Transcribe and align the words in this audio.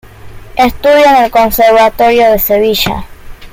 Estudió 0.55 1.05
en 1.05 1.25
el 1.25 1.29
Conservatorio 1.29 2.31
de 2.31 2.39
Sevilla. 2.39 3.05